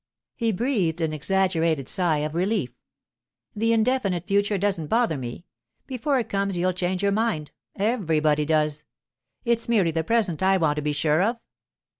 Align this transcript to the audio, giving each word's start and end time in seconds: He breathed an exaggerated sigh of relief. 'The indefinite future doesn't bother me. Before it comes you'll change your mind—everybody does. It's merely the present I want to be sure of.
He 0.35 0.51
breathed 0.51 0.99
an 0.99 1.13
exaggerated 1.13 1.87
sigh 1.87 2.25
of 2.25 2.33
relief. 2.33 2.73
'The 3.55 3.71
indefinite 3.71 4.25
future 4.25 4.57
doesn't 4.57 4.87
bother 4.87 5.15
me. 5.15 5.45
Before 5.85 6.17
it 6.17 6.27
comes 6.27 6.57
you'll 6.57 6.73
change 6.73 7.03
your 7.03 7.11
mind—everybody 7.11 8.45
does. 8.45 8.83
It's 9.45 9.69
merely 9.69 9.91
the 9.91 10.03
present 10.03 10.41
I 10.41 10.57
want 10.57 10.77
to 10.77 10.81
be 10.81 10.93
sure 10.93 11.21
of. 11.21 11.37